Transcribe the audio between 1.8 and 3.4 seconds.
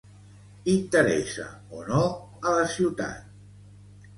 o no a la ciutat